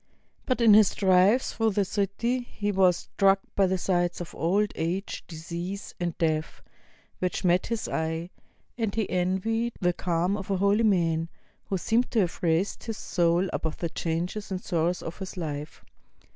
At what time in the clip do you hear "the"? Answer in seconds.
1.73-1.85, 3.67-3.77, 9.79-9.93, 13.77-13.89